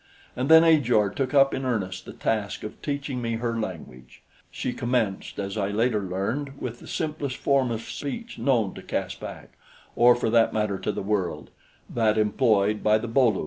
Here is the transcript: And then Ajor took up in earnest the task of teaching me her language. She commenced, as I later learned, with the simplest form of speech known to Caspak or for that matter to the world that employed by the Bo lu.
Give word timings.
And 0.35 0.49
then 0.49 0.63
Ajor 0.63 1.11
took 1.11 1.31
up 1.35 1.53
in 1.53 1.63
earnest 1.63 2.05
the 2.05 2.13
task 2.13 2.63
of 2.63 2.81
teaching 2.81 3.21
me 3.21 3.33
her 3.35 3.59
language. 3.59 4.23
She 4.49 4.73
commenced, 4.73 5.37
as 5.37 5.59
I 5.59 5.67
later 5.67 6.01
learned, 6.01 6.59
with 6.59 6.79
the 6.79 6.87
simplest 6.87 7.37
form 7.37 7.69
of 7.69 7.81
speech 7.83 8.39
known 8.39 8.73
to 8.73 8.81
Caspak 8.81 9.49
or 9.95 10.15
for 10.15 10.31
that 10.31 10.53
matter 10.53 10.79
to 10.79 10.91
the 10.91 11.03
world 11.03 11.51
that 11.87 12.17
employed 12.17 12.81
by 12.81 12.97
the 12.97 13.07
Bo 13.07 13.27
lu. 13.29 13.39